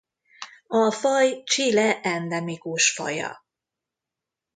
A 0.67 0.91
faj 0.91 1.43
Chile 1.43 1.85
endemikus 2.13 2.91
faja. 2.93 3.31